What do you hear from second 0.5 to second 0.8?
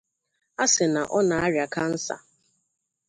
a